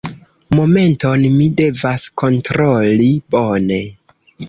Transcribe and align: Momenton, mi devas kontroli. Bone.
Momenton, 0.59 1.27
mi 1.35 1.51
devas 1.63 2.09
kontroli. 2.25 3.15
Bone. 3.37 3.83